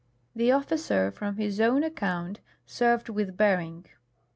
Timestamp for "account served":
1.83-3.07